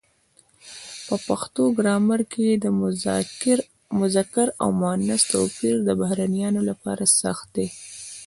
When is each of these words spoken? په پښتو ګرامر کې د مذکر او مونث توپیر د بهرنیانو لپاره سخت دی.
په 1.07 1.15
پښتو 1.27 1.63
ګرامر 1.77 2.21
کې 2.33 2.47
د 2.63 2.65
مذکر 4.01 4.47
او 4.61 4.69
مونث 4.81 5.21
توپیر 5.33 5.75
د 5.83 5.89
بهرنیانو 6.01 6.61
لپاره 6.69 7.03
سخت 7.21 7.47
دی. 7.55 7.67